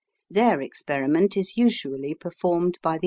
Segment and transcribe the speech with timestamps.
[0.31, 2.99] Their experiment is usually performed by the.